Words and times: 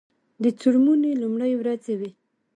د 0.43 0.45
څوړموني 0.59 1.11
لومړی 1.21 1.51
ورځې 1.61 1.93
وې. 1.99 2.09